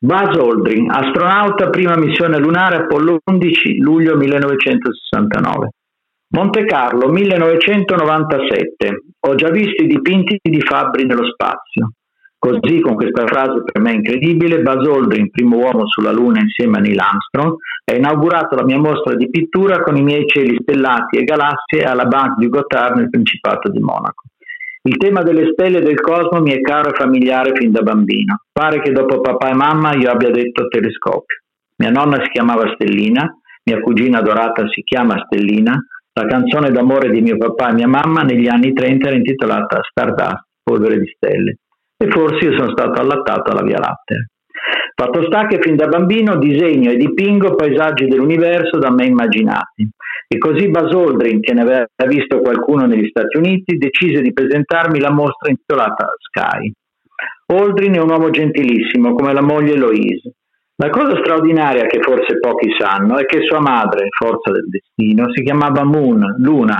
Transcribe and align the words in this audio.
Buzz 0.00 0.38
Aldrin, 0.38 0.88
astronauta 0.88 1.70
prima 1.70 1.96
missione 1.96 2.38
lunare 2.38 2.76
Apollo 2.76 3.18
11, 3.24 3.78
luglio 3.78 4.16
1969. 4.16 5.70
Monte 6.36 6.64
Carlo, 6.66 7.08
1997. 7.08 9.02
Ho 9.26 9.34
già 9.34 9.50
visto 9.50 9.82
i 9.82 9.88
dipinti 9.88 10.38
di 10.40 10.60
Fabri 10.60 11.04
nello 11.04 11.24
spazio. 11.24 11.90
Così, 12.38 12.80
con 12.80 12.94
questa 12.94 13.26
frase 13.26 13.64
per 13.64 13.82
me 13.82 13.94
incredibile, 13.94 14.62
Buzz 14.62 14.86
Aldrin, 14.86 15.30
primo 15.30 15.56
uomo 15.56 15.88
sulla 15.88 16.12
Luna 16.12 16.42
insieme 16.42 16.78
a 16.78 16.80
Neil 16.80 17.00
Armstrong, 17.00 17.56
ha 17.86 17.94
inaugurato 17.96 18.54
la 18.54 18.64
mia 18.64 18.78
mostra 18.78 19.16
di 19.16 19.28
pittura 19.28 19.82
con 19.82 19.96
i 19.96 20.02
miei 20.02 20.28
cieli 20.28 20.58
stellati 20.60 21.16
e 21.16 21.24
galassie 21.24 21.82
alla 21.82 22.04
Banque 22.04 22.44
du 22.44 22.50
Gothard 22.50 22.98
nel 22.98 23.10
Principato 23.10 23.68
di 23.68 23.80
Monaco. 23.80 24.22
Il 24.82 24.96
tema 24.96 25.22
delle 25.22 25.50
stelle 25.52 25.80
del 25.80 26.00
cosmo 26.00 26.40
mi 26.40 26.52
è 26.52 26.60
caro 26.60 26.90
e 26.90 26.96
familiare 26.96 27.52
fin 27.54 27.70
da 27.70 27.82
bambino. 27.82 28.42
Pare 28.52 28.80
che 28.80 28.92
dopo 28.92 29.20
papà 29.20 29.50
e 29.50 29.54
mamma 29.54 29.94
io 29.94 30.10
abbia 30.10 30.30
detto 30.30 30.68
telescopio. 30.68 31.42
Mia 31.76 31.90
nonna 31.90 32.22
si 32.22 32.30
chiamava 32.30 32.72
Stellina, 32.74 33.28
mia 33.64 33.80
cugina 33.80 34.18
adorata 34.18 34.66
si 34.68 34.82
chiama 34.82 35.22
Stellina, 35.24 35.76
la 36.12 36.26
canzone 36.26 36.70
d'amore 36.70 37.10
di 37.10 37.20
mio 37.20 37.36
papà 37.36 37.70
e 37.70 37.74
mia 37.74 37.88
mamma 37.88 38.22
negli 38.22 38.48
anni 38.48 38.72
30 38.72 39.06
era 39.06 39.16
intitolata 39.16 39.80
Stardust, 39.82 40.46
polvere 40.62 40.98
di 40.98 41.12
stelle 41.14 41.58
e 42.00 42.08
forse 42.10 42.44
io 42.44 42.56
sono 42.56 42.70
stato 42.70 43.00
allattato 43.00 43.50
alla 43.50 43.62
Via 43.62 43.78
Lattea. 43.78 44.24
Fatto 44.94 45.24
sta 45.26 45.46
che 45.46 45.58
fin 45.60 45.76
da 45.76 45.86
bambino 45.86 46.36
disegno 46.36 46.90
e 46.90 46.96
dipingo 46.96 47.54
paesaggi 47.54 48.06
dell'universo 48.06 48.78
da 48.78 48.90
me 48.90 49.06
immaginati. 49.06 49.88
E 50.30 50.36
così 50.36 50.68
Buzz 50.68 50.92
Aldrin, 50.92 51.40
che 51.40 51.54
ne 51.54 51.62
aveva 51.62 51.86
visto 52.06 52.40
qualcuno 52.40 52.84
negli 52.84 53.08
Stati 53.08 53.38
Uniti, 53.38 53.78
decise 53.78 54.20
di 54.20 54.34
presentarmi 54.34 55.00
la 55.00 55.10
mostra 55.10 55.48
intitolata 55.50 56.12
Sky. 56.18 56.70
Aldrin 57.46 57.94
è 57.94 58.00
un 58.00 58.10
uomo 58.10 58.28
gentilissimo, 58.28 59.14
come 59.14 59.32
la 59.32 59.40
moglie 59.40 59.72
Eloise. 59.72 60.34
La 60.76 60.90
cosa 60.90 61.16
straordinaria 61.16 61.86
che 61.86 62.02
forse 62.02 62.38
pochi 62.38 62.68
sanno 62.78 63.16
è 63.16 63.24
che 63.24 63.40
sua 63.42 63.58
madre, 63.58 64.08
forza 64.10 64.52
del 64.52 64.68
destino, 64.68 65.32
si 65.32 65.42
chiamava 65.42 65.82
Moon, 65.82 66.36
Luna, 66.38 66.76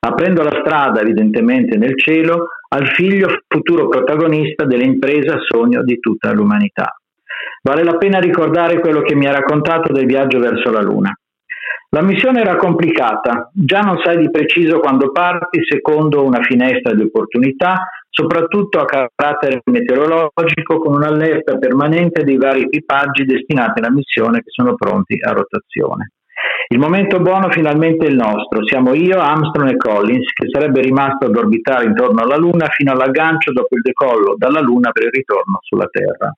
aprendo 0.00 0.42
la 0.42 0.58
strada 0.62 1.00
evidentemente 1.00 1.76
nel 1.76 1.98
cielo 1.98 2.46
al 2.70 2.88
figlio 2.88 3.28
futuro 3.46 3.88
protagonista 3.88 4.64
dell'impresa 4.64 5.36
sogno 5.46 5.84
di 5.84 6.00
tutta 6.00 6.32
l'umanità. 6.32 6.98
Vale 7.62 7.84
la 7.84 7.96
pena 7.98 8.18
ricordare 8.18 8.80
quello 8.80 9.02
che 9.02 9.14
mi 9.14 9.26
ha 9.26 9.32
raccontato 9.32 9.92
del 9.92 10.06
viaggio 10.06 10.38
verso 10.38 10.70
la 10.70 10.80
Luna. 10.80 11.16
La 11.90 12.02
missione 12.02 12.40
era 12.40 12.56
complicata, 12.56 13.50
già 13.54 13.80
non 13.80 13.98
sai 14.04 14.18
di 14.18 14.30
preciso 14.30 14.80
quando 14.80 15.12
parti 15.12 15.60
secondo 15.64 16.24
una 16.24 16.42
finestra 16.42 16.92
di 16.92 17.02
opportunità, 17.02 17.88
soprattutto 18.10 18.80
a 18.80 18.84
carattere 18.84 19.60
meteorologico 19.64 20.78
con 20.78 20.94
un'allerta 20.94 21.58
permanente 21.58 22.24
dei 22.24 22.36
vari 22.36 22.62
equipaggi 22.62 23.24
destinati 23.24 23.80
alla 23.80 23.92
missione 23.92 24.38
che 24.38 24.50
sono 24.50 24.74
pronti 24.74 25.16
a 25.20 25.32
rotazione. 25.32 26.10
Il 26.68 26.78
momento 26.78 27.20
buono 27.20 27.50
finalmente 27.50 28.06
è 28.06 28.10
il 28.10 28.16
nostro, 28.16 28.66
siamo 28.66 28.92
io, 28.92 29.20
Armstrong 29.20 29.70
e 29.70 29.76
Collins, 29.76 30.32
che 30.32 30.48
sarebbe 30.50 30.80
rimasto 30.80 31.26
ad 31.26 31.36
orbitare 31.36 31.84
intorno 31.84 32.22
alla 32.22 32.36
Luna 32.36 32.66
fino 32.68 32.90
all'aggancio 32.90 33.52
dopo 33.52 33.76
il 33.76 33.82
decollo 33.82 34.34
dalla 34.36 34.60
Luna 34.60 34.90
per 34.90 35.04
il 35.04 35.12
ritorno 35.12 35.58
sulla 35.60 35.86
Terra. 35.86 36.34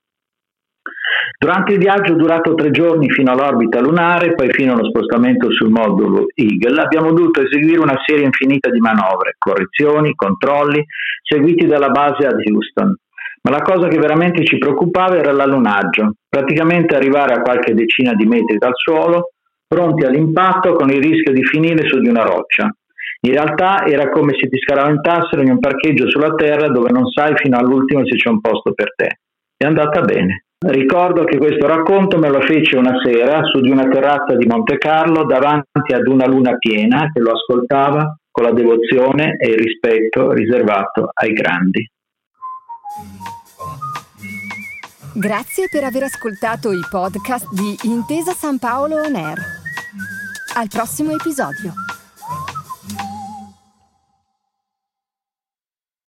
Durante 1.39 1.73
il 1.73 1.79
viaggio 1.79 2.15
durato 2.15 2.55
tre 2.55 2.71
giorni 2.71 3.09
fino 3.11 3.31
all'orbita 3.31 3.81
lunare, 3.81 4.35
poi 4.35 4.51
fino 4.51 4.73
allo 4.73 4.87
spostamento 4.87 5.51
sul 5.53 5.71
modulo 5.71 6.27
Eagle, 6.35 6.81
abbiamo 6.81 7.13
dovuto 7.13 7.43
eseguire 7.43 7.81
una 7.81 7.99
serie 8.05 8.25
infinita 8.25 8.71
di 8.71 8.81
manovre, 8.81 9.37
correzioni, 9.39 10.15
controlli, 10.15 10.85
seguiti 11.23 11.67
dalla 11.67 11.91
base 11.91 12.27
ad 12.27 12.41
Houston. 12.45 12.95
Ma 13.43 13.51
la 13.51 13.63
cosa 13.63 13.87
che 13.89 13.99
veramente 13.99 14.45
ci 14.45 14.59
preoccupava 14.59 15.17
era 15.17 15.33
l'allunaggio, 15.33 16.15
praticamente 16.29 16.97
arrivare 16.97 17.35
a 17.35 17.41
qualche 17.41 17.73
decina 17.73 18.15
di 18.15 18.27
metri 18.27 18.59
dal 18.59 18.75
suolo, 18.75 19.31
pronti 19.67 20.05
all'impatto 20.05 20.75
con 20.75 20.91
il 20.91 21.01
rischio 21.01 21.33
di 21.33 21.45
finire 21.45 21.87
su 21.87 22.01
di 22.01 22.09
una 22.09 22.25
roccia. 22.25 22.69
In 23.21 23.33
realtà 23.33 23.85
era 23.87 24.09
come 24.11 24.35
se 24.35 24.49
ti 24.49 24.59
scaraventassero 24.59 25.43
in 25.43 25.51
un 25.51 25.59
parcheggio 25.59 26.09
sulla 26.09 26.35
terra 26.35 26.69
dove 26.69 26.91
non 26.91 27.07
sai 27.07 27.37
fino 27.37 27.57
all'ultimo 27.59 28.05
se 28.07 28.17
c'è 28.17 28.29
un 28.29 28.41
posto 28.41 28.73
per 28.73 28.95
te. 28.97 29.21
È 29.57 29.65
andata 29.65 30.01
bene. 30.03 30.45
Ricordo 30.67 31.23
che 31.23 31.39
questo 31.39 31.69
racconto 31.69 32.19
me 32.19 32.29
lo 32.29 32.41
fece 32.41 32.77
una 32.77 32.99
sera 33.05 33.45
su 33.45 33.61
di 33.61 33.71
una 33.71 33.89
terrazza 33.89 34.35
di 34.35 34.45
Monte 34.45 34.77
Carlo 34.77 35.25
davanti 35.25 35.93
ad 35.95 36.09
una 36.09 36.27
luna 36.27 36.57
piena 36.57 37.11
che 37.13 37.21
lo 37.21 37.31
ascoltava 37.31 38.19
con 38.29 38.45
la 38.45 38.53
devozione 38.53 39.37
e 39.39 39.51
il 39.51 39.59
rispetto 39.59 40.33
riservato 40.33 41.11
ai 41.15 41.33
grandi. 41.33 41.89
Grazie 45.15 45.69
per 45.71 45.85
aver 45.85 46.03
ascoltato 46.05 46.73
i 46.73 46.81
podcast 46.91 47.47
di 47.53 47.77
Intesa 47.89 48.33
San 48.33 48.59
Paolo 48.59 48.97
On 48.97 49.15
Air. 49.15 49.39
Al 50.57 50.67
prossimo 50.69 51.13
episodio. 51.13 51.73